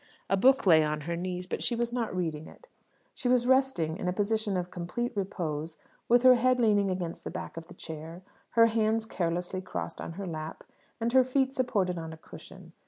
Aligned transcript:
A 0.31 0.35
book 0.35 0.65
lay 0.65 0.83
on 0.83 1.01
her 1.01 1.15
knees; 1.15 1.45
but 1.45 1.61
she 1.61 1.75
was 1.75 1.93
not 1.93 2.15
reading 2.15 2.47
it. 2.47 2.67
She 3.13 3.29
was 3.29 3.45
resting 3.45 3.97
in 3.97 4.07
a 4.07 4.11
position 4.11 4.57
of 4.57 4.71
complete 4.71 5.15
repose, 5.15 5.77
with 6.09 6.23
her 6.23 6.33
head 6.33 6.59
leaning 6.59 6.89
against 6.89 7.23
the 7.23 7.29
back 7.29 7.55
of 7.55 7.67
the 7.67 7.75
chair, 7.75 8.23
her 8.57 8.65
hands 8.65 9.05
carelessly 9.05 9.61
crossed 9.61 10.01
on 10.01 10.13
her 10.13 10.25
lap, 10.25 10.63
and 10.99 11.13
her 11.13 11.23
feet 11.23 11.53
supported 11.53 11.99
on 11.99 12.13
a 12.13 12.17
cushion. 12.17 12.73